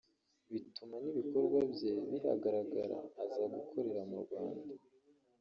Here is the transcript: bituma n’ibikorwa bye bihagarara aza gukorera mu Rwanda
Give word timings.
bituma 0.51 0.95
n’ibikorwa 1.03 1.59
bye 1.73 1.91
bihagarara 2.09 2.99
aza 3.23 3.43
gukorera 3.53 4.01
mu 4.09 4.17
Rwanda 4.23 4.69